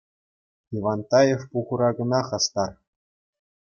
Ивантаев 0.75 1.41
пухура 1.51 1.89
кӑна 1.97 2.21
хастар. 2.27 2.71